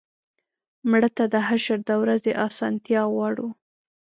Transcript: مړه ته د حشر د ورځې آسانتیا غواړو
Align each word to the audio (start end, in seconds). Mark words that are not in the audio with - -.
مړه 0.89 1.09
ته 1.17 1.23
د 1.33 1.35
حشر 1.47 1.79
د 1.89 1.91
ورځې 2.03 2.31
آسانتیا 2.47 3.01
غواړو 3.13 3.47